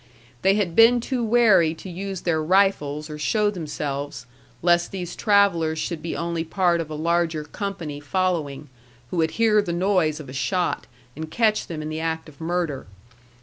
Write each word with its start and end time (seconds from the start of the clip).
They 0.41 0.55
had 0.55 0.75
been 0.75 0.99
too 0.99 1.23
wary 1.23 1.75
to 1.75 1.87
use 1.87 2.21
their 2.21 2.41
rifles 2.41 3.07
or 3.07 3.19
show 3.19 3.51
themselves, 3.51 4.25
lest 4.63 4.89
these 4.89 5.15
travellers 5.15 5.77
should 5.77 6.01
be 6.01 6.15
only 6.15 6.43
part 6.43 6.81
of 6.81 6.89
a 6.89 6.95
larger 6.95 7.43
company 7.43 7.99
following, 7.99 8.67
who 9.11 9.17
would 9.17 9.29
hear 9.37 9.61
the 9.61 9.73
noise 9.73 10.19
of 10.19 10.27
a 10.27 10.33
shot, 10.33 10.87
and 11.15 11.29
catch 11.29 11.67
them 11.67 11.83
in 11.83 11.89
the 11.89 11.99
act 11.99 12.27
of 12.27 12.41
murder. 12.41 12.87